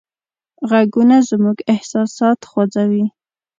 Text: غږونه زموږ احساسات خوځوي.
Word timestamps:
غږونه 0.69 1.17
زموږ 1.29 1.57
احساسات 1.73 2.39
خوځوي. 2.49 3.05